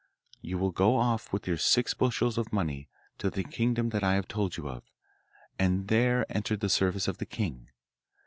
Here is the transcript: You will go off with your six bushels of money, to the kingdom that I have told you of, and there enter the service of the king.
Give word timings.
You 0.41 0.57
will 0.57 0.71
go 0.71 0.95
off 0.97 1.31
with 1.31 1.45
your 1.45 1.59
six 1.59 1.93
bushels 1.93 2.39
of 2.39 2.51
money, 2.51 2.89
to 3.19 3.29
the 3.29 3.43
kingdom 3.43 3.89
that 3.89 4.03
I 4.03 4.15
have 4.15 4.27
told 4.27 4.57
you 4.57 4.67
of, 4.67 4.81
and 5.59 5.89
there 5.89 6.25
enter 6.27 6.57
the 6.57 6.69
service 6.69 7.07
of 7.07 7.19
the 7.19 7.25
king. 7.27 7.67